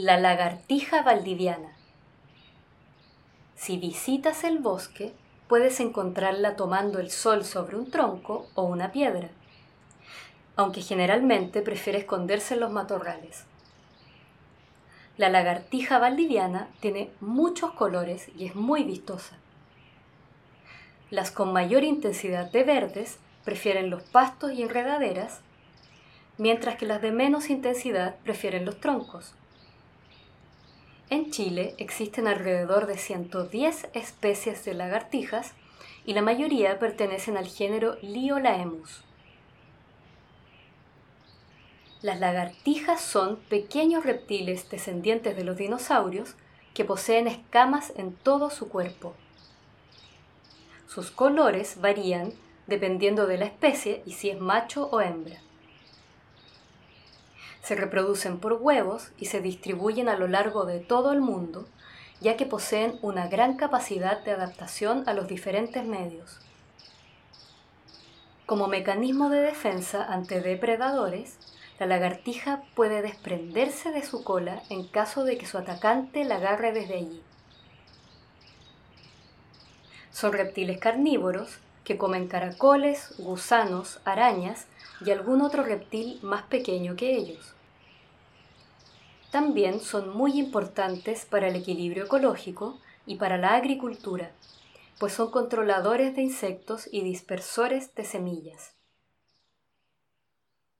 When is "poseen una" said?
62.46-63.28